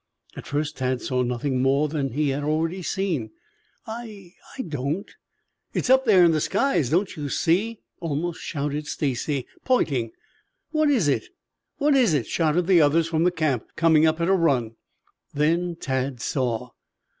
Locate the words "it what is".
11.07-12.15